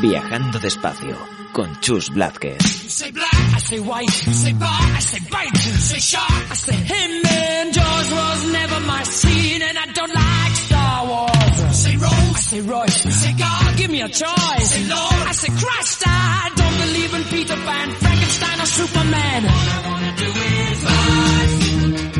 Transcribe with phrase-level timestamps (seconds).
[0.00, 1.16] Viajando despacio
[1.52, 2.58] con Chus Blázquez.
[2.84, 4.26] You say black, I say white.
[4.26, 5.54] You say bar, I say bite.
[5.54, 7.26] You say shark, I say him.
[7.26, 11.60] And Jaws was never my scene, and I don't like Star Wars.
[11.66, 13.04] You say Rose, I say Royce.
[13.06, 14.68] You say God, give me a choice.
[14.70, 16.02] say Lord, I say Christ.
[16.06, 19.44] I don't believe in Peter Pan, Frankenstein, or Superman.
[19.46, 21.46] All I wanna do is fly,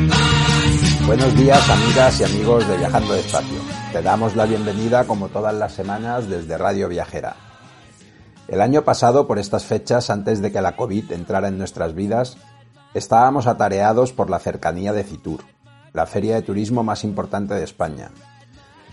[0.09, 1.05] fly.
[1.05, 3.59] Buenos días amigas y amigos de Viajando Despacio.
[3.93, 7.46] Te damos la bienvenida como todas las semanas desde Radio Viajera.
[8.47, 12.37] El año pasado, por estas fechas, antes de que la COVID entrara en nuestras vidas,
[12.93, 15.41] estábamos atareados por la cercanía de Fitur,
[15.91, 18.09] la feria de turismo más importante de España.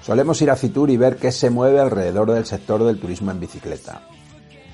[0.02, 3.38] Solemos ir a Fitur y ver qué se mueve alrededor del sector del turismo en
[3.40, 4.02] bicicleta.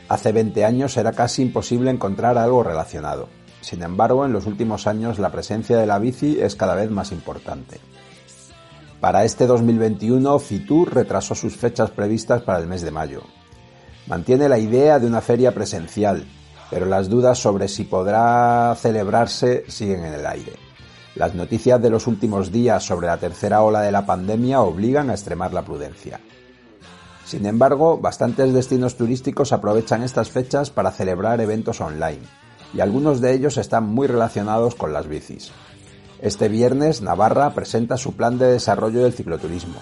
[0.09, 3.28] Hace 20 años era casi imposible encontrar algo relacionado.
[3.61, 7.12] Sin embargo, en los últimos años la presencia de la bici es cada vez más
[7.12, 7.78] importante.
[8.98, 13.22] Para este 2021, Fitur retrasó sus fechas previstas para el mes de mayo.
[14.11, 16.25] Mantiene la idea de una feria presencial,
[16.69, 20.55] pero las dudas sobre si podrá celebrarse siguen en el aire.
[21.14, 25.12] Las noticias de los últimos días sobre la tercera ola de la pandemia obligan a
[25.12, 26.19] extremar la prudencia.
[27.25, 32.27] Sin embargo, bastantes destinos turísticos aprovechan estas fechas para celebrar eventos online,
[32.75, 35.53] y algunos de ellos están muy relacionados con las bicis.
[36.21, 39.78] Este viernes, Navarra presenta su plan de desarrollo del cicloturismo.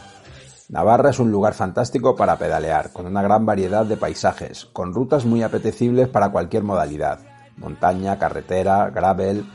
[0.69, 5.25] Navarra es un lugar fantástico para pedalear, con una gran variedad de paisajes, con rutas
[5.25, 7.21] muy apetecibles para cualquier modalidad,
[7.57, 9.47] montaña, carretera, gravel,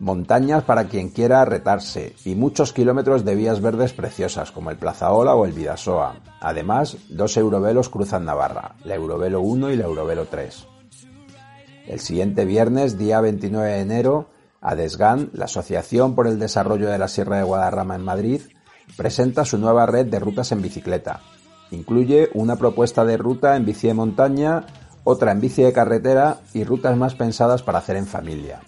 [0.00, 5.34] montañas para quien quiera retarse y muchos kilómetros de vías verdes preciosas como el Plazaola
[5.34, 6.14] o el Vidasoa.
[6.40, 10.66] Además, dos eurovelos cruzan Navarra, la Eurovelo 1 y la Eurovelo 3.
[11.88, 14.30] El siguiente viernes, día 29 de enero,
[14.62, 18.40] ADESGAN, la Asociación por el Desarrollo de la Sierra de Guadarrama en Madrid,
[18.96, 21.20] presenta su nueva red de rutas en bicicleta.
[21.70, 24.66] Incluye una propuesta de ruta en bici de montaña,
[25.04, 28.60] otra en bici de carretera y rutas más pensadas para hacer en familia.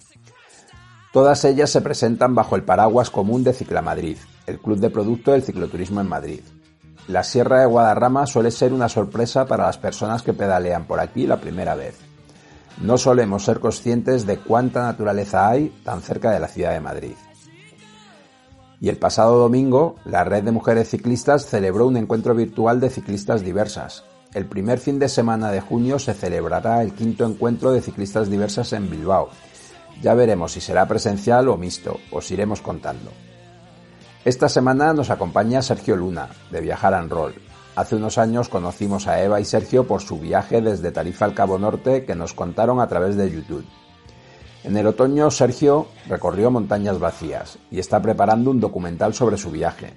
[1.13, 5.43] Todas ellas se presentan bajo el paraguas común de Ciclamadrid, el club de producto del
[5.43, 6.41] cicloturismo en Madrid.
[7.07, 11.27] La Sierra de Guadarrama suele ser una sorpresa para las personas que pedalean por aquí
[11.27, 11.95] la primera vez.
[12.81, 17.13] No solemos ser conscientes de cuánta naturaleza hay tan cerca de la ciudad de Madrid.
[18.79, 23.43] Y el pasado domingo, la red de mujeres ciclistas celebró un encuentro virtual de ciclistas
[23.43, 24.03] diversas.
[24.33, 28.73] El primer fin de semana de junio se celebrará el quinto encuentro de ciclistas diversas
[28.73, 29.29] en Bilbao.
[30.01, 33.11] Ya veremos si será presencial o mixto, os iremos contando.
[34.25, 37.35] Esta semana nos acompaña Sergio Luna, de Viajar and Roll.
[37.75, 41.59] Hace unos años conocimos a Eva y Sergio por su viaje desde Tarifa al Cabo
[41.59, 43.65] Norte que nos contaron a través de YouTube.
[44.65, 49.93] En el otoño, Sergio recorrió montañas vacías y está preparando un documental sobre su viaje.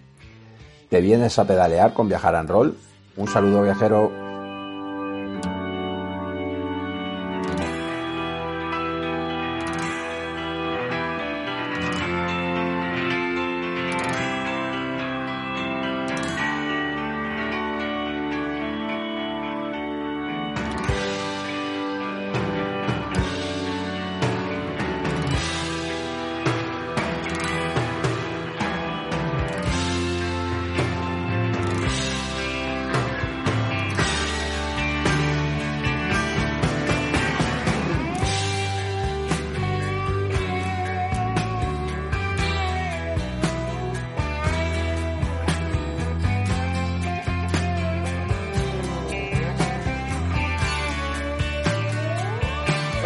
[0.91, 2.77] ¿Te vienes a pedalear con Viajar and Roll?
[3.17, 4.28] Un saludo viajero.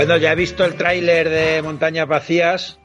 [0.04, 2.76] Bueno, ya he visto el tráiler de Montañas Vacías.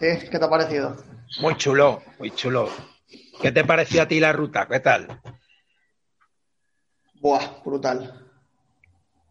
[0.00, 0.96] ¿Qué te ha parecido?
[1.40, 2.68] Muy chulo, muy chulo.
[3.40, 4.66] ¿Qué te pareció a ti la ruta?
[4.66, 5.20] ¿Qué tal?
[7.20, 8.26] Buah, brutal.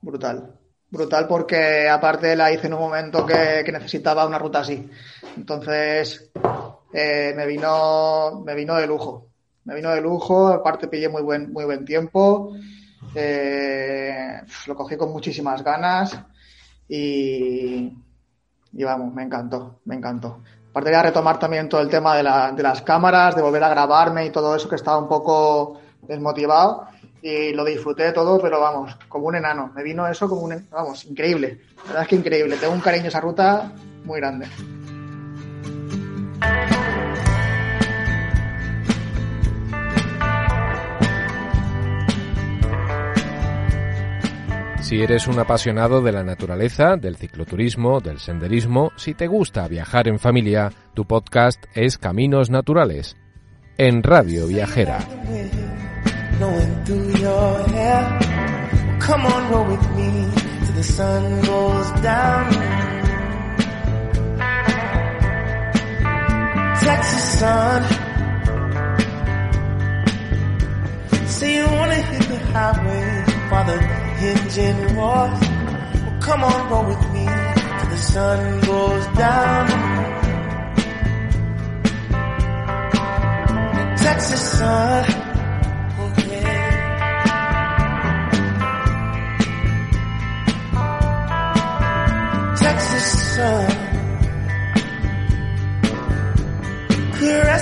[0.02, 0.58] Brutal.
[0.90, 4.90] brutal porque aparte la hice en un momento que, necesitaba una ruta así.
[5.36, 6.32] Entonces
[6.94, 9.32] eh, me vino me vino de lujo.
[9.66, 12.56] Me vino de lujo, aparte pillé muy buen, muy buen tiempo.
[13.16, 16.20] Eh, lo cogí con muchísimas ganas
[16.88, 17.94] y,
[18.74, 20.42] y vamos, me encantó, me encantó.
[20.70, 23.70] Aparte de retomar también todo el tema de, la, de las cámaras, de volver a
[23.70, 26.88] grabarme y todo eso que estaba un poco desmotivado
[27.22, 29.72] y lo disfruté todo, pero vamos, como un enano.
[29.76, 31.62] Me vino eso como un, vamos, increíble.
[31.78, 32.58] La verdad es que increíble.
[32.58, 33.72] Tengo un cariño a esa ruta
[34.06, 34.48] muy grande.
[44.88, 50.08] Si eres un apasionado de la naturaleza, del cicloturismo, del senderismo, si te gusta viajar
[50.08, 53.18] en familia, tu podcast es Caminos Naturales,
[53.78, 55.00] en Radio Viajera.
[73.50, 75.40] Blowing through your hair.
[76.22, 77.26] come on, roll with me
[77.80, 79.68] till the sun goes down.
[83.98, 85.28] Texas sun.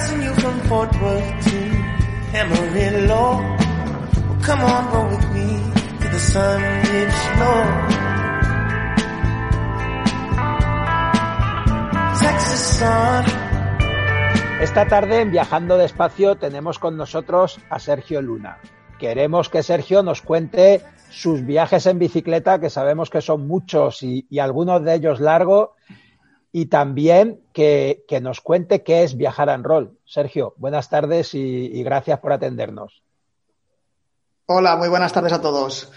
[0.06, 0.92] Say you wanna hit the
[1.52, 1.62] highway
[2.50, 3.52] while the engine roars.
[4.28, 5.65] Well, come on, roll with me till
[14.62, 18.60] Esta tarde en Viajando Despacio tenemos con nosotros a Sergio Luna.
[18.98, 24.26] Queremos que Sergio nos cuente sus viajes en bicicleta, que sabemos que son muchos y,
[24.40, 25.70] algunos de ellos largos,
[26.52, 29.98] y también que, nos cuente qué es viajar en rol.
[30.06, 33.05] Sergio, buenas tardes y, gracias por atendernos.
[34.48, 35.92] Hola, muy buenas tardes a todos.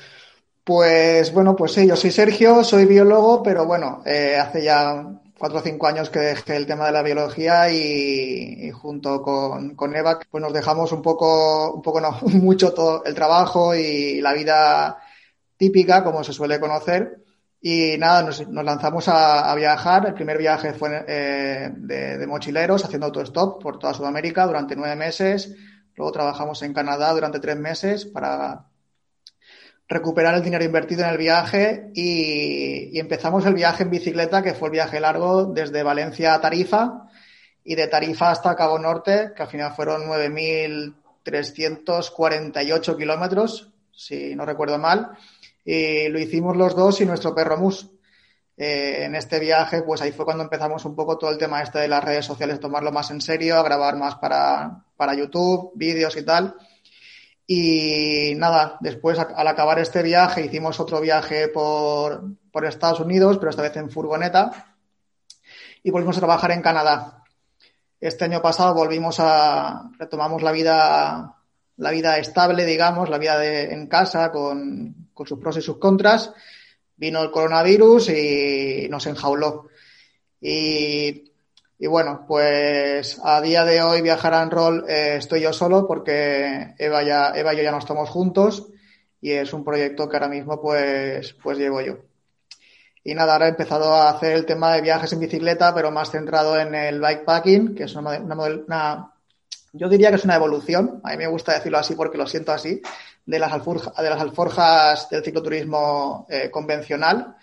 [0.64, 5.06] Pues bueno, pues sí, yo soy Sergio, soy biólogo, pero bueno, eh, hace ya
[5.38, 9.94] cuatro o cinco años que dejé el tema de la biología y, junto con, con,
[9.94, 14.32] Eva, pues nos dejamos un poco, un poco no, mucho todo el trabajo y la
[14.32, 14.98] vida
[15.58, 17.22] típica, como se suele conocer.
[17.60, 20.06] Y nada, nos, lanzamos a, viajar.
[20.06, 25.54] El primer viaje fue eh, de, mochileros, haciendo autostop por toda Sudamérica durante nueve meses.
[25.98, 28.68] Luego trabajamos en Canadá durante tres meses para
[29.88, 34.68] recuperar el dinero invertido en el viaje y, empezamos el viaje en bicicleta, que fue
[34.68, 37.08] el viaje largo desde Valencia a Tarifa
[37.64, 44.78] y de Tarifa hasta Cabo Norte, que al final fueron 9.348 kilómetros, si no recuerdo
[44.78, 45.18] mal
[45.64, 47.90] y lo hicimos los dos y nuestro perro Mus.
[48.56, 51.80] Eh, en este viaje, pues ahí fue cuando empezamos un poco todo el tema este
[51.80, 56.14] de las redes sociales, tomarlo más en serio, a grabar más para, para YouTube, vídeos
[56.16, 56.56] y tal.
[57.46, 63.48] Y nada, después al acabar este viaje hicimos otro viaje por, por Estados Unidos, pero
[63.48, 64.76] esta vez en furgoneta,
[65.82, 67.22] y volvimos a trabajar en Canadá.
[68.00, 71.36] Este año pasado volvimos a, retomamos la vida,
[71.76, 76.32] la vida estable, digamos, la vida en casa con, con sus pros y sus contras,
[76.96, 79.68] vino el coronavirus y nos enjauló.
[80.40, 81.27] Y,
[81.86, 87.04] bueno, pues a día de hoy viajar en rol eh, estoy yo solo porque Eva,
[87.04, 88.66] ya, Eva y yo ya no estamos juntos
[89.20, 91.98] y es un proyecto que ahora mismo pues, pues llevo yo.
[93.04, 96.10] Y nada, ahora he empezado a hacer el tema de viajes en bicicleta, pero más
[96.10, 99.12] centrado en el bikepacking, que es una, una,
[99.72, 102.52] yo diría que es una evolución, a mí me gusta decirlo así porque lo siento
[102.52, 102.82] así,
[103.24, 107.36] de las, de las alforjas del cicloturismo eh, convencional,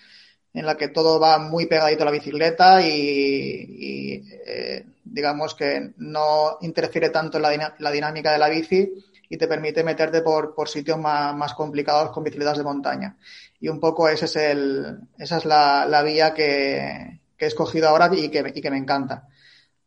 [0.55, 6.57] en la que todo va muy pegadito a la bicicleta y, eh, digamos que no
[6.61, 7.43] interfiere tanto en
[7.77, 8.93] la, dinámica de la bici
[9.29, 13.17] y te permite meterte por, sitios más, complicados con bicicletas de montaña.
[13.59, 18.29] Y un poco ese es el, esa es la, vía que, he escogido ahora y
[18.29, 19.27] que, y que me encanta.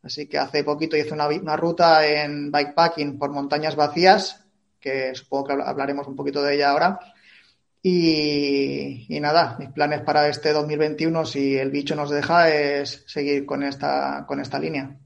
[0.03, 4.45] Así que hace poquito hice una, una, ruta en bikepacking por montañas vacías
[4.79, 7.01] que supongo que hablaremos un poquito de ella ahora.
[7.83, 13.63] Y, nada, mis planes para este 2021, si el bicho nos deja, es seguir con
[13.63, 14.97] esta, con esta línea.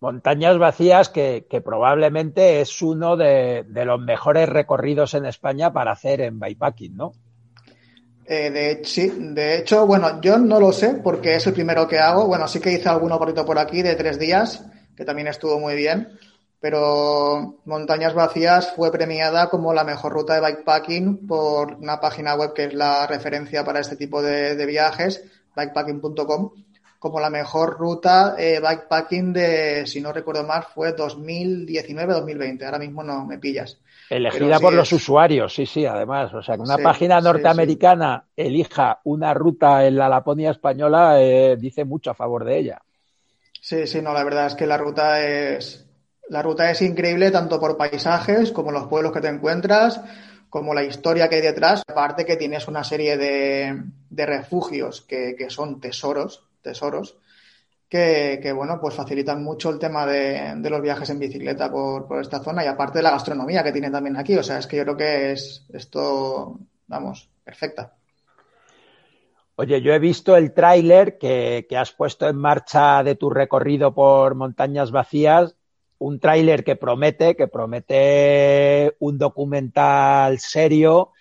[0.00, 6.40] Montañas vacías, que, probablemente es uno de, los mejores recorridos en España para hacer en
[6.40, 7.12] bikepacking, ¿no?
[8.24, 11.98] Eh, de, sí, de hecho, bueno, yo no lo sé porque es el primero que
[11.98, 12.26] hago.
[12.26, 14.64] Bueno, sí que hice alguno por aquí de tres días,
[14.96, 16.08] que también estuvo muy bien
[16.60, 22.52] pero Montañas Vacías fue premiada como la mejor ruta de bikepacking por una página web
[22.52, 25.24] que es la referencia para este tipo de, viajes,
[25.56, 26.50] bikepacking.com,
[26.98, 32.62] como la mejor ruta eh, bikepacking de, si no recuerdo mal, fue 2019-2020.
[32.64, 33.80] Ahora mismo no me pillas.
[34.10, 36.34] Elegida por los usuarios, sí, sí, además.
[36.34, 41.86] O sea, que una página norteamericana elija una ruta en la Laponia española eh, dice
[41.86, 42.82] mucho a favor de ella.
[43.62, 45.89] Sí, sí, no, la verdad es que la ruta es,
[46.30, 50.00] la ruta es increíble tanto por paisajes como los pueblos que te encuentras,
[50.48, 51.82] como la historia que hay detrás.
[51.88, 57.16] Aparte que tienes una serie de, refugios que, son tesoros, tesoros,
[57.88, 62.64] que, bueno, pues facilitan mucho el tema de, los viajes en bicicleta por, esta zona
[62.64, 64.36] y aparte de la gastronomía que tiene también aquí.
[64.36, 67.92] O sea, es que yo creo que es esto, vamos, perfecta.
[69.56, 74.36] Oye, yo he visto el tráiler que, has puesto en marcha de tu recorrido por
[74.36, 75.56] montañas vacías
[76.00, 81.12] un tráiler que promete, que promete un documental serio,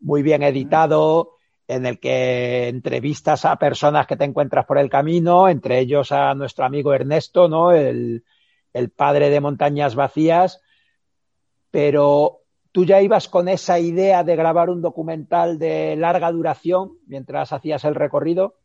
[0.00, 1.36] muy bien editado,
[1.68, 6.34] en el que entrevistas a personas que te encuentras por el camino, entre ellos a
[6.34, 7.72] nuestro amigo Ernesto, ¿no?
[7.72, 8.24] El,
[8.72, 10.62] el padre de Montañas Vacías.
[11.70, 12.40] Pero
[12.72, 17.84] tú ya ibas con esa idea de grabar un documental de larga duración mientras hacías
[17.84, 18.56] el recorrido.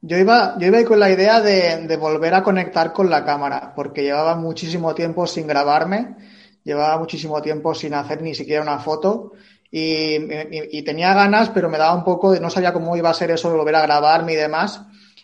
[0.00, 4.02] Yo iba, yo iba con la idea de, volver a conectar con la cámara, porque
[4.02, 6.14] llevaba muchísimo tiempo sin grabarme,
[6.62, 9.32] llevaba muchísimo tiempo sin hacer ni siquiera una foto
[9.70, 13.32] y, tenía ganas, pero me daba un poco, de, no sabía cómo iba a ser
[13.32, 14.82] eso de volver a grabarme y demás.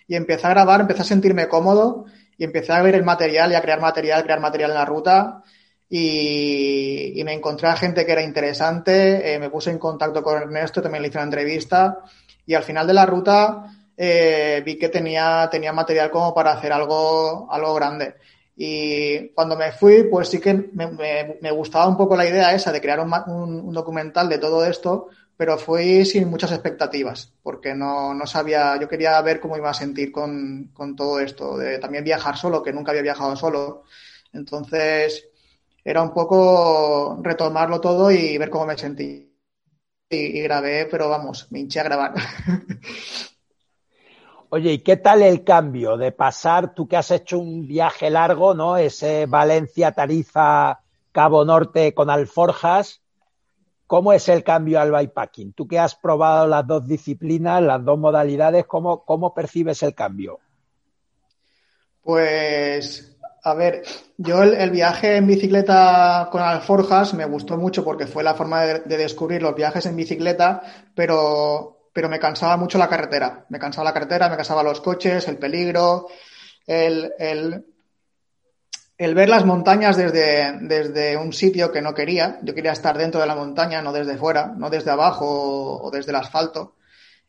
[0.09, 3.55] Y empecé a grabar, empecé a sentirme cómodo y empecé a ver el material y
[3.55, 5.43] a crear material, crear material en la ruta.
[5.89, 10.83] Y, me encontré a gente que era interesante, eh, me puse en contacto con Ernesto,
[10.83, 12.01] también le hice una entrevista
[12.45, 16.73] y al final de la ruta eh, vi que tenía, tenía material como para hacer
[16.73, 18.17] algo, algo grande.
[18.57, 22.81] Y cuando me fui, pues sí que me, gustaba un poco la idea esa de
[22.81, 28.77] crear un, documental de todo esto, pero fui sin muchas expectativas, porque no, no, sabía,
[28.81, 32.63] yo quería ver cómo iba a sentir con, con, todo esto, de también viajar solo,
[32.63, 33.85] que nunca había viajado solo.
[34.33, 35.29] Entonces,
[35.85, 39.33] era un poco retomarlo todo y ver cómo me sentí.
[40.09, 42.15] Y, y grabé, pero vamos, me hinché a grabar.
[44.51, 48.55] Oye, ¿y qué tal el cambio de pasar, tú que has hecho un viaje largo,
[48.55, 48.77] ¿no?
[48.77, 50.81] Ese Valencia, Tarifa,
[51.13, 53.01] Cabo Norte con alforjas,
[53.87, 55.53] ¿cómo es el cambio al bikepacking?
[55.53, 60.41] Tú que has probado las dos disciplinas, las dos modalidades, ¿cómo, cómo percibes el cambio?
[62.03, 63.83] Pues, a ver,
[64.19, 68.97] yo el, viaje en bicicleta con alforjas me gustó mucho porque fue la forma de
[68.97, 70.63] descubrir los viajes en bicicleta,
[70.95, 73.47] pero pero me cansaba mucho la carretera.
[73.49, 76.09] Me cansaba la carretera, me cansaba los coches, el peligro,
[76.67, 77.65] el, el,
[78.99, 82.41] el ver las montañas desde, desde, un sitio que no quería.
[82.43, 86.11] Yo quería estar dentro de la montaña, no desde fuera, no desde abajo o, desde
[86.11, 86.75] el asfalto.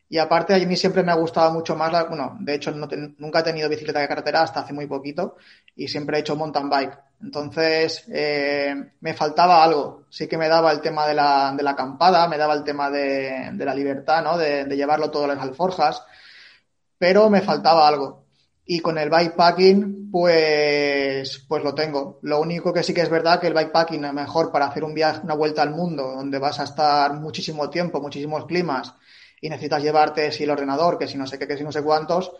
[0.08, 3.40] Y aparte, a mí siempre me ha gustado mucho más, la, bueno, de hecho nunca
[3.40, 5.36] he tenido bicicleta de carretera hasta hace muy poquito
[5.76, 6.98] y siempre he hecho mountain bike.
[7.22, 10.04] Entonces, eh, me faltaba algo.
[10.10, 12.90] Sí que me daba el tema de la, de la acampada, me daba el tema
[12.90, 14.36] de, de la libertad, ¿no?
[14.36, 16.02] De, llevarlo todo a las alforjas,
[16.98, 18.24] pero me faltaba algo.
[18.66, 22.18] Y con el bikepacking, pues, pues lo tengo.
[22.22, 24.94] Lo único que sí que es verdad que el bikepacking es mejor para hacer un
[24.94, 28.94] viaje, una vuelta al mundo, donde vas a estar muchísimo tiempo, muchísimos climas,
[29.40, 31.82] y necesitas llevarte si el ordenador, que si no sé qué, que si no sé
[31.82, 32.32] cuántos,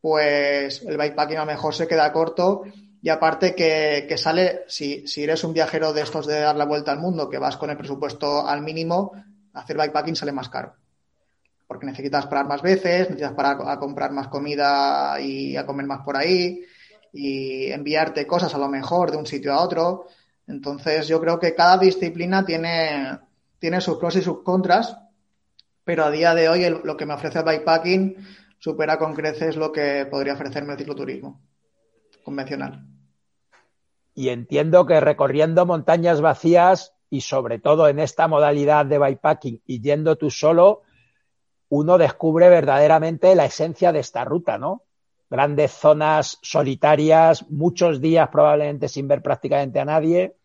[0.00, 2.64] pues el bikepacking a lo mejor se queda corto
[3.04, 6.92] y aparte que, sale, si, si, eres un viajero de estos de dar la vuelta
[6.92, 9.10] al mundo, que vas con el presupuesto al mínimo,
[9.54, 10.76] hacer bikepacking sale más caro.
[11.66, 16.04] Porque necesitas parar más veces, necesitas parar a comprar más comida y a comer más
[16.04, 16.62] por ahí,
[17.12, 20.06] y enviarte cosas a lo mejor de un sitio a otro.
[20.46, 23.18] Entonces yo creo que cada disciplina tiene,
[23.58, 24.96] tiene sus pros y sus contras,
[25.82, 28.16] pero a día de hoy lo que me ofrece el bikepacking
[28.60, 31.40] supera con creces lo que podría ofrecerme el cicloturismo
[32.22, 32.91] convencional.
[34.14, 39.80] Y entiendo que recorriendo montañas vacías y sobre todo en esta modalidad de bikepacking y
[39.80, 40.82] yendo tú solo,
[41.68, 44.82] uno descubre verdaderamente la esencia de esta ruta, ¿no?
[45.30, 50.36] Grandes zonas solitarias, muchos días probablemente sin ver prácticamente a nadie.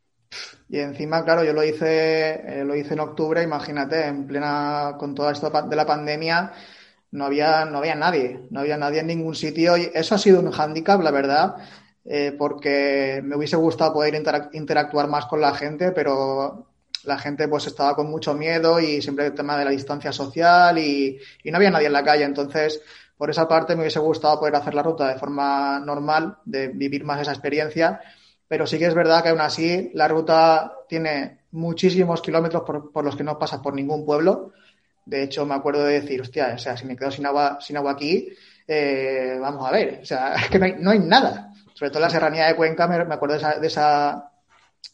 [0.70, 5.16] Y encima, claro, yo lo hice, eh, lo hice en octubre, imagínate, en plena, con
[5.16, 6.52] todo esto de la pandemia,
[7.12, 10.40] no había, no había nadie, no había nadie en ningún sitio y eso ha sido
[10.40, 11.56] un hándicap, la verdad,
[12.08, 14.16] eh, porque me hubiese gustado poder
[14.54, 16.68] interactuar más con la gente, pero
[17.04, 20.78] la gente pues estaba con mucho miedo y siempre el tema de la distancia social
[20.78, 22.24] y, y no había nadie en la calle.
[22.24, 22.82] Entonces,
[23.18, 27.04] por esa parte me hubiese gustado poder hacer la ruta de forma normal, de vivir
[27.04, 28.02] más esa experiencia
[28.48, 33.16] pero sí que es verdad que aún así la ruta tiene muchísimos kilómetros por, los
[33.16, 34.54] que no pasas por ningún pueblo.
[35.06, 37.78] De hecho, me acuerdo de decir, hostia, o sea, si me quedo sin agua, sin
[37.78, 38.30] agua aquí,
[38.68, 41.54] eh, vamos a ver, o sea, es que no hay, nada.
[41.77, 44.31] Sobre todo la serranía de Cuenca, me, acuerdo de esa, de esa,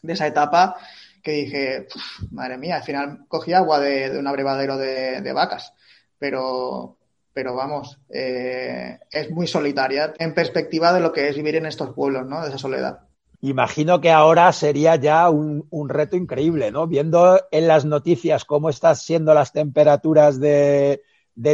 [0.02, 0.76] de etapa
[1.22, 1.88] que dije,
[2.30, 5.72] madre mía, al final cogí agua de, un abrevadero de, vacas.
[6.18, 6.98] Pero,
[7.32, 11.94] pero vamos, eh, es muy solitaria en perspectiva de lo que es vivir en estos
[11.94, 12.42] pueblos, ¿no?
[12.42, 12.98] De esa soledad.
[13.40, 16.86] Imagino que ahora sería ya un, reto increíble, ¿no?
[16.86, 21.00] Viendo en las noticias cómo están siendo las temperaturas de,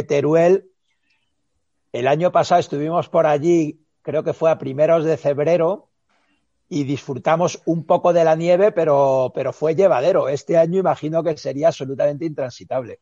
[0.09, 0.71] Teruel.
[1.93, 5.89] El año pasado estuvimos por allí, creo que fue a primeros de febrero,
[6.71, 10.29] y disfrutamos un poco de la nieve, pero, pero fue llevadero.
[10.29, 12.99] Este año imagino que sería absolutamente intransitable.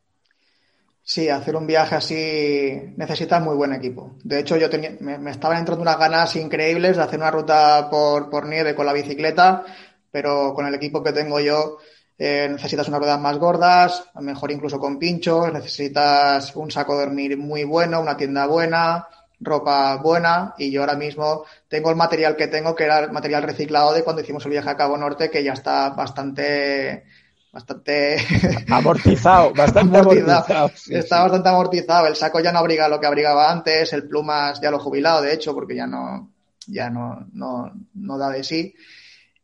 [1.03, 4.15] Sí, hacer un viaje así necesita muy buen equipo.
[4.24, 8.32] De hecho, yo tenía, me, estaban entrando unas ganas increíbles de hacer una ruta por,
[8.32, 9.63] por nieve con la bicicleta,
[10.10, 11.77] pero con el equipo que tengo yo
[12.18, 17.06] eh, necesitas unas ruedas más gordas, a mejor incluso con pinchos, necesitas un saco de
[17.06, 19.08] dormir muy bueno, una tienda buena,
[19.39, 23.43] ropa buena y yo ahora mismo tengo el material que tengo, que era el material
[23.43, 27.05] reciclado de cuando hicimos el viaje a Cabo Norte, que ya está bastante
[27.51, 28.17] bastante
[28.69, 30.72] amortizado, bastante amortizado.
[30.89, 32.08] Está bastante amortizado.
[32.08, 35.22] El saco ya no abriga lo que abrigaba antes, el plumas ya lo he jubilado,
[35.22, 36.31] de hecho, porque ya no,
[36.67, 38.75] ya no, no, no da de sí.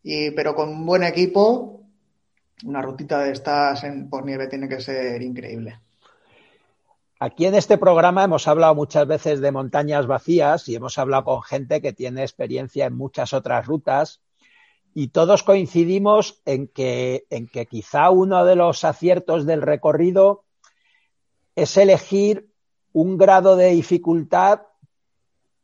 [0.04, 1.82] Y, pero con un buen equipo,
[2.64, 5.80] una rutita de estas en, por nieve tiene que ser increíble.
[7.18, 11.44] Aquí en este programa hemos hablado muchas veces de montañas vacías y hemos hablado con
[11.44, 14.22] gente que tiene experiencia en muchas otras rutas
[14.94, 20.44] y todos coincidimos en que, en que quizá uno de los aciertos del recorrido
[21.56, 22.50] es elegir
[22.92, 24.64] un grado de dificultad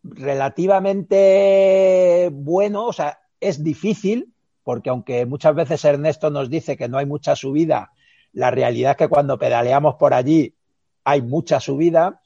[0.03, 6.97] relativamente bueno, o sea, es difícil, porque aunque muchas veces Ernesto nos dice que no
[6.97, 7.91] hay mucha subida,
[8.31, 10.55] la realidad es que cuando pedaleamos por allí
[11.03, 12.21] hay mucha subida,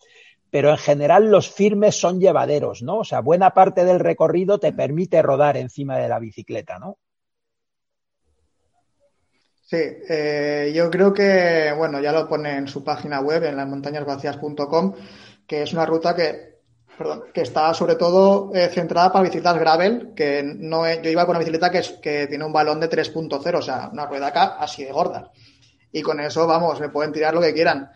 [0.52, 3.00] pero en general los firmes son llevaderos, ¿no?
[3.00, 6.98] O sea, buena parte del recorrido te permite rodar encima de la bicicleta, ¿no?
[9.66, 13.68] Sí, eh, yo creo que, bueno, ya lo pone en su página web, en las
[13.68, 14.94] montañasvacías.com,
[15.48, 16.60] que es una ruta que,
[16.96, 21.32] perdón, que está sobre todo eh, centrada para bicicletas gravel, que no yo iba con
[21.32, 24.92] una bicicleta que tiene un balón de 3.0, o sea, una rueda acá así de
[24.92, 25.32] gorda.
[25.92, 27.90] Y con eso, vamos, me pueden tirar lo que quieran.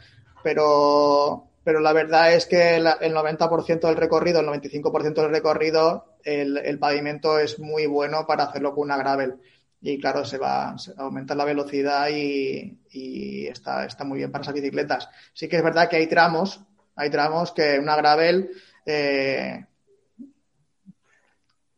[0.44, 6.80] Pero pero la verdad es que el 90% del recorrido, el 95% del recorrido, el,
[6.80, 9.36] pavimento es muy bueno para hacerlo con una gravel.
[9.80, 14.56] Y claro, se va, a aumentar la velocidad y, está, está muy bien para esas
[14.56, 15.10] bicicletas.
[15.34, 16.60] Sí que es verdad que hay tramos,
[16.96, 18.50] hay tramos que una gravel,
[18.86, 19.66] eh,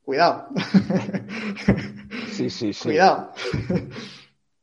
[0.06, 0.48] cuidado.
[2.32, 2.84] Sí, sí, sí.
[2.90, 3.34] Cuidado.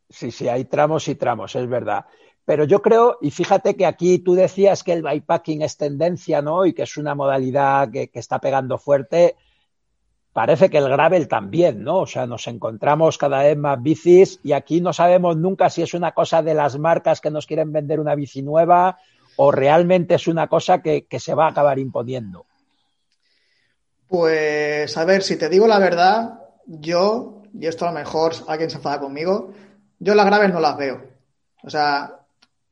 [0.09, 2.07] Sí, sí, hay tramos y tramos, es verdad.
[2.49, 6.65] Pero yo creo, y fíjate que aquí tú decías que el bikepacking es tendencia, ¿no?
[6.65, 9.37] Y que es una modalidad que, está pegando fuerte.
[10.33, 11.99] Parece que el gravel también, ¿no?
[11.99, 15.93] O sea, nos encontramos cada vez más bicis y aquí no sabemos nunca si es
[15.93, 18.97] una cosa de las marcas que nos quieren vender una bici nueva
[19.37, 22.47] o realmente es una cosa que, que se va a acabar imponiendo.
[24.07, 28.71] Pues, a ver, si te digo la verdad, yo, y esto a lo mejor alguien
[28.71, 29.53] se enfada conmigo,
[29.99, 31.03] yo las gravel no las veo.
[31.63, 32.18] O sea,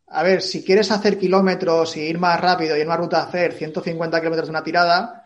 [0.09, 3.53] a ver, si quieres hacer kilómetros y ir más rápido y en una ruta hacer
[3.53, 5.25] 150 kilómetros de una tirada,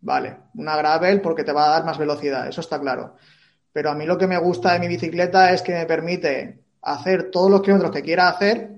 [0.00, 3.16] vale, una gravel porque te va a dar más velocidad, eso está claro.
[3.72, 7.30] Pero a mí lo que me gusta de mi bicicleta es que me permite hacer
[7.30, 8.70] todos los kilómetros que quiera hacer,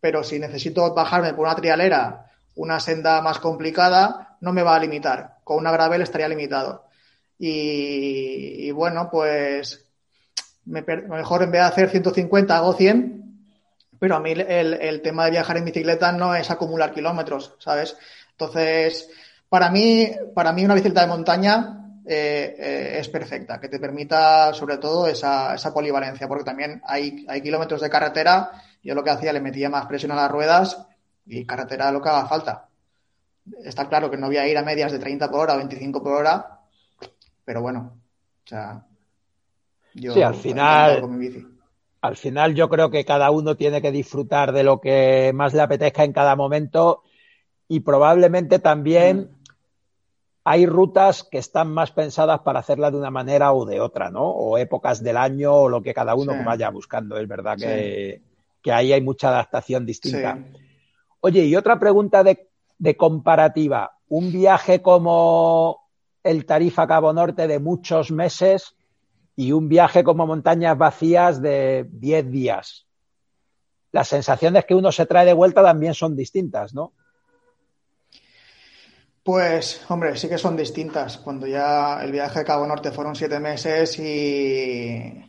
[0.00, 4.80] pero si necesito bajarme por una trialera, una senda más complicada, no me va a
[4.80, 5.38] limitar.
[5.44, 6.86] Con una gravel estaría limitado.
[7.38, 9.86] Y, bueno, pues
[10.64, 13.31] mejor en vez de hacer 150 hago 100
[14.02, 17.96] pero a mí el, tema de viajar en bicicleta no es acumular kilómetros, ¿sabes?
[18.32, 19.08] Entonces,
[19.48, 24.52] para mí, para mí una bicicleta de montaña eh, eh, es perfecta, que te permita
[24.54, 28.50] sobre todo esa, esa polivalencia, porque también hay, hay, kilómetros de carretera,
[28.82, 30.84] yo lo que hacía le metía más presión a las ruedas
[31.24, 32.66] y carretera lo que haga falta.
[33.62, 36.02] Está claro que no voy a ir a medias de 30 por hora o 25
[36.02, 36.58] por hora,
[37.44, 38.00] pero bueno,
[38.44, 38.84] o sea,
[39.94, 41.51] yo sí, al final, con mi bici
[42.02, 45.62] al final yo creo que cada uno tiene que disfrutar de lo que más le
[45.62, 47.04] apetezca en cada momento
[47.68, 49.52] y probablemente también mm.
[50.44, 54.28] hay rutas que están más pensadas para hacerla de una manera o de otra, ¿no?
[54.28, 57.16] O épocas del año o lo que cada uno vaya buscando.
[57.16, 58.20] Es verdad que,
[58.70, 60.38] ahí hay mucha adaptación distinta.
[61.20, 63.92] Oye, y otra pregunta de, de comparativa.
[64.08, 65.88] Un viaje como
[66.24, 68.74] el Tarifa Cabo Norte de muchos meses,
[69.36, 72.86] y un viaje como montañas vacías de 10 días.
[73.92, 76.92] Las sensaciones que uno se trae de vuelta también son distintas, ¿no?
[79.22, 81.18] Pues, hombre, sí que son distintas.
[81.18, 85.24] Cuando ya el viaje de Cabo Norte fueron siete meses y,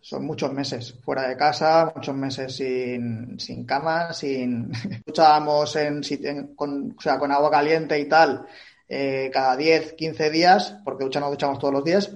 [0.00, 4.72] son muchos meses fuera de casa, muchos meses sin, sin cama, sin...
[5.06, 6.02] Duchábamos en,
[6.56, 8.46] con, o sea, con agua caliente y tal
[8.88, 12.10] eh, cada 10, 15 días, porque ducha no duchamos todos los días,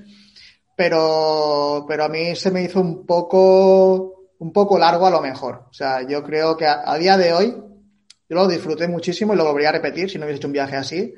[0.76, 5.66] pero, pero a mí se me hizo un poco, un poco largo a lo mejor.
[5.70, 7.62] O sea, yo creo que a día de hoy
[8.32, 10.76] yo lo disfruté muchísimo y lo volvería a repetir si no hubiese hecho un viaje
[10.76, 11.14] así,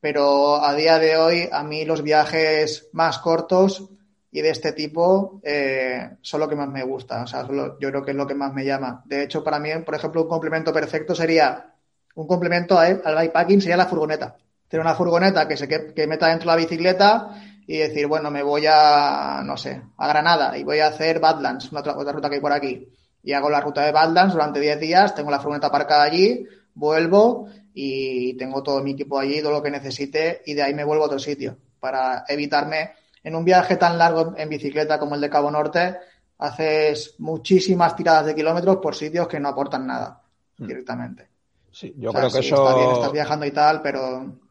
[0.00, 3.88] pero a día de hoy a mí los viajes más cortos
[4.30, 7.22] y de este tipo eh, son lo que más me gusta.
[7.22, 9.02] O sea, yo creo que es lo que más me llama.
[9.06, 11.72] De hecho, para mí, por ejemplo, un complemento perfecto sería,
[12.14, 14.36] un complemento al bikepacking sería la furgoneta.
[14.68, 17.30] Tener una furgoneta que se que, meta dentro de la bicicleta
[17.70, 21.70] y decir, bueno, me voy a, no sé, a Granada y voy a hacer Badlands,
[21.70, 22.88] una otra, otra ruta que hay por aquí.
[23.22, 27.46] Y hago la ruta de Badlands durante 10 días, tengo la furgoneta aparcada allí, vuelvo
[27.74, 31.02] y tengo todo mi equipo allí, todo lo que necesite y de ahí me vuelvo
[31.02, 35.28] a otro sitio para evitarme en un viaje tan largo en bicicleta como el de
[35.28, 35.98] Cabo Norte,
[36.38, 40.22] haces muchísimas tiradas de kilómetros por sitios que no aportan nada
[40.56, 40.66] hmm.
[40.66, 41.28] directamente.
[41.70, 42.66] Sí, yo creo que eso.
[42.66, 44.47] Está bien, estás viajando y tal, pero.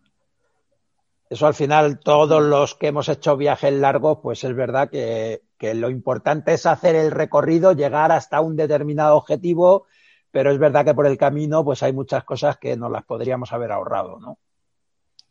[1.29, 5.73] Eso al final, todos los que hemos hecho viajes largos, pues es verdad que, que
[5.73, 9.87] lo importante es hacer el recorrido, llegar hasta un determinado objetivo
[10.31, 13.51] pero es verdad que por el camino pues hay muchas cosas que nos las podríamos
[13.53, 14.37] haber ahorrado, ¿no?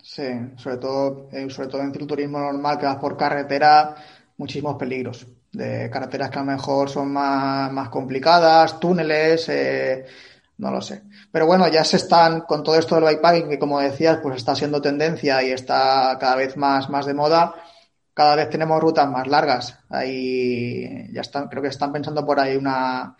[0.02, 0.24] Sí,
[0.56, 3.94] sobre todo, eh, sobre todo en cicloturismo normal que vas por carretera,
[4.37, 10.06] muchísimos peligros de carreteras que a lo mejor son más, complicadas, túneles, eh,
[10.59, 11.03] no lo sé.
[11.31, 14.55] Pero bueno, ya se están, con todo esto del bikepacking, que como decías, pues está
[14.55, 17.55] siendo tendencia y está cada vez más, más de moda,
[18.14, 19.79] cada vez tenemos rutas más largas.
[19.90, 23.16] Ahí ya están, creo que están pensando por ahí una,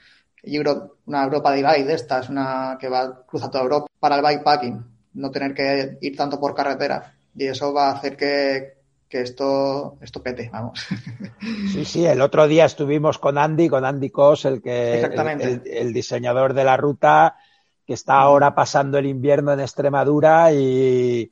[1.07, 5.31] una Europa Divide de estas, una que va cruza toda Europa para el bikepacking, no
[5.31, 7.15] tener que ir tanto por carretera.
[7.35, 8.77] Y eso va a hacer que,
[9.11, 10.87] esto, esto pete, vamos.
[11.73, 15.01] Sí, sí, el otro día estuvimos con Andy, con Andy Cos, el que
[15.65, 17.37] el, diseñador de la ruta,
[17.87, 21.31] que está ahora pasando el invierno en Extremadura y,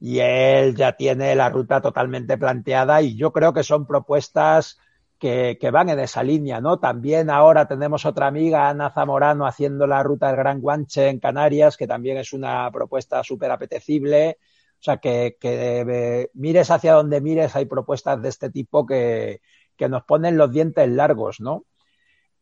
[0.00, 4.78] y él ya tiene la ruta totalmente planteada y yo creo que son propuestas
[5.22, 6.80] que, van en esa línea, ¿no?
[6.80, 11.76] También ahora tenemos otra amiga, Ana Zamorano, haciendo la ruta del Gran Guanche en Canarias,
[11.76, 14.38] que también es una propuesta súper apetecible.
[14.82, 19.40] O sea, que, que, mires hacia donde mires, hay propuestas de este tipo que,
[19.76, 21.66] que nos ponen los dientes largos, ¿no?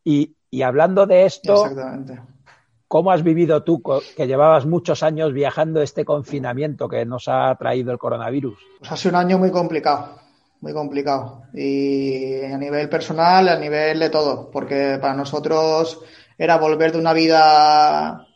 [0.02, 1.66] Y, y hablando de esto,
[2.88, 3.82] ¿cómo has vivido tú,
[4.16, 8.58] que llevabas muchos años viajando este confinamiento que nos ha traído el coronavirus?
[8.78, 10.18] Pues ha sido un año muy complicado
[10.60, 11.44] muy complicado.
[11.54, 16.00] Y a nivel personal, a nivel de todo, porque para nosotros
[16.36, 18.26] era volver de una vida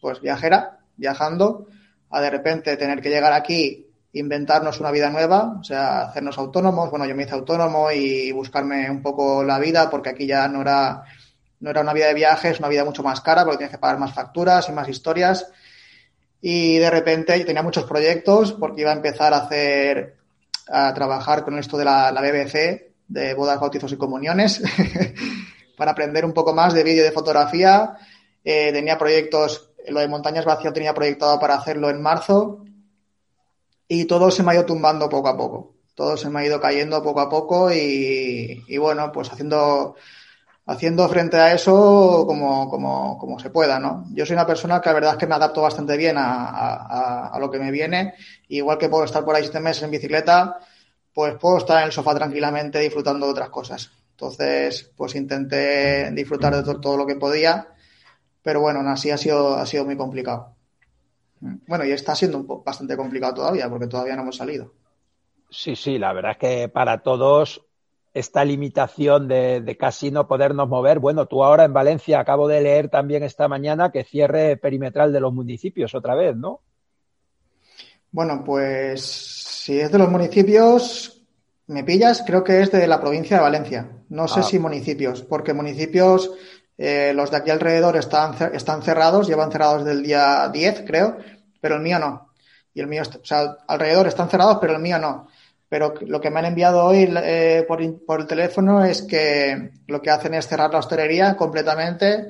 [0.00, 1.66] pues viajera, viajando,
[2.10, 6.90] a de repente tener que llegar aquí, inventarnos una vida nueva, o sea, hacernos autónomos.
[6.90, 10.62] Bueno, yo me hice autónomo y buscarme un poco la vida, porque aquí ya no
[10.62, 11.02] era,
[11.60, 13.98] no era una vida de viajes, una vida mucho más cara, porque tienes que pagar
[13.98, 15.50] más facturas y más historias.
[16.40, 20.16] Y de repente tenía muchos proyectos, porque iba a empezar a hacer
[20.68, 24.62] a trabajar con esto de la, BBC, de bodas, bautizos y comuniones,
[25.76, 27.96] para aprender un poco más de vídeo y de fotografía.
[28.44, 32.64] Eh, tenía proyectos, lo de montañas vacías tenía proyectado para hacerlo en marzo
[33.88, 35.74] y todo se me ha ido tumbando poco a poco.
[35.94, 39.96] Todo se me ha ido cayendo poco a poco y, bueno, pues haciendo
[40.68, 44.04] haciendo frente a eso como, como, como, se pueda, ¿no?
[44.12, 47.28] Yo soy una persona que la verdad es que me adapto bastante bien a, a,
[47.28, 48.14] a, lo que me viene.
[48.48, 50.58] Igual que puedo estar por ahí siete meses en bicicleta,
[51.14, 53.90] pues puedo estar en el sofá tranquilamente disfrutando de otras cosas.
[54.10, 57.68] Entonces, pues intenté disfrutar de todo, todo lo que podía,
[58.46, 60.54] pero bueno, así ha sido, ha sido muy complicado.
[61.40, 64.72] Bueno, y está siendo un bastante complicado todavía, porque todavía no hemos salido.
[65.50, 67.66] Sí, sí, la verdad es que para todos
[68.14, 71.00] esta limitación de, casi no podernos mover.
[71.00, 75.18] Bueno, tú ahora en Valencia acabo de leer también esta mañana que cierre perimetral de
[75.18, 76.60] los municipios otra vez, ¿no?
[78.12, 81.20] Bueno, pues si es de los municipios,
[81.66, 83.90] me pillas, creo que es de la provincia de Valencia.
[84.08, 84.44] No sé ah.
[84.44, 86.30] si municipios, porque municipios,
[86.78, 91.18] eh, los de aquí alrededor están, están cerrados, llevan cerrados desde el día 10, creo,
[91.60, 92.32] pero el mío no.
[92.74, 95.28] Y el mío, o sea, alrededor están cerrados, pero el mío no
[95.68, 100.00] pero lo que me han enviado hoy eh, por, por, el teléfono es que lo
[100.00, 102.24] que hacen es cerrar la hostelería completamente,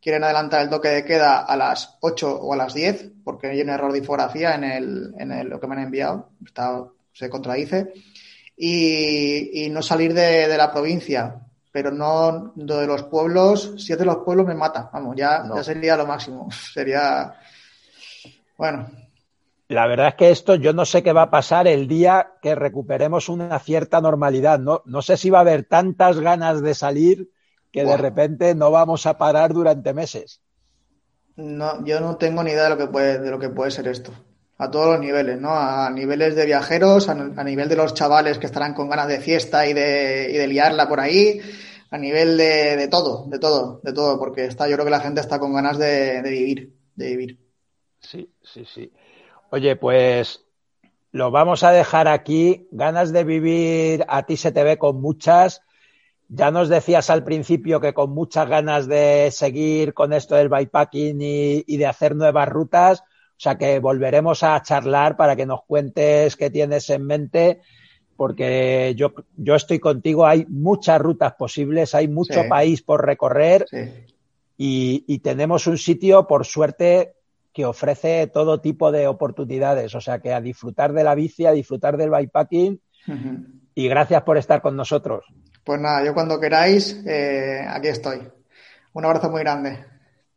[0.00, 3.62] quieren adelantar el toque de queda a las 8 o a las 10, porque hay
[3.62, 7.30] un error de infografía en, el, en el, lo que me han enviado, está, se
[7.30, 7.94] contradice,
[8.54, 11.40] y, no salir de, la provincia.
[11.74, 14.88] Pero no de los pueblos, si es de los pueblos me mata.
[14.92, 16.48] Vamos, ya, ya sería lo máximo.
[16.72, 17.34] Sería.
[18.56, 18.86] Bueno,
[19.68, 22.54] la verdad es que esto yo no sé qué va a pasar el día que
[22.54, 24.58] recuperemos una cierta normalidad.
[24.58, 27.30] No, no sé si va a haber tantas ganas de salir
[27.72, 30.42] que de repente no vamos a parar durante meses.
[31.36, 33.88] No, yo no tengo ni idea de lo que puede, de lo que puede ser
[33.88, 34.12] esto.
[34.58, 35.50] A todos los niveles, ¿no?
[35.50, 39.66] A niveles de viajeros, a, nivel de los chavales que estarán con ganas de fiesta
[39.66, 41.40] y de, y de liarla por ahí,
[41.90, 45.00] a nivel de, de, todo, de todo, de todo, porque está, yo creo que la
[45.00, 47.38] gente está con ganas de, de vivir, de vivir.
[48.00, 48.92] Sí, sí, sí.
[49.50, 50.44] Oye, pues
[51.14, 52.66] lo vamos a dejar aquí.
[52.72, 55.62] Ganas de vivir a ti se te ve con muchas.
[56.28, 61.18] Ya nos decías al principio que con muchas ganas de seguir con esto del bikepacking
[61.20, 63.04] y, de hacer nuevas rutas.
[63.36, 67.60] O sea que volveremos a charlar para que nos cuentes qué tienes en mente,
[68.16, 73.66] porque yo, yo estoy contigo, hay muchas rutas posibles, hay mucho país por recorrer
[74.56, 77.14] y, y, tenemos un sitio, por suerte,
[77.52, 79.94] que ofrece todo tipo de oportunidades.
[79.94, 82.80] O sea que a disfrutar de la bici, a disfrutar del bikepacking
[83.74, 85.24] y gracias por estar con nosotros.
[85.64, 88.28] Pues nada, yo cuando queráis, eh, aquí estoy.
[88.92, 89.84] Un abrazo muy grande.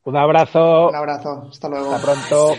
[0.07, 0.87] Un abrazo.
[0.87, 1.47] Un abrazo.
[1.49, 1.93] Hasta luego.
[1.93, 2.55] Hasta pronto.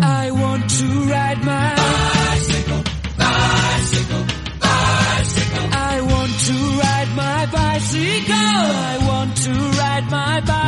[0.00, 2.82] I want to ride my bicycle,
[3.18, 4.24] bicycle,
[4.60, 5.68] bicycle.
[5.72, 8.36] I want to ride my bicycle.
[8.36, 10.67] I want to ride my bike.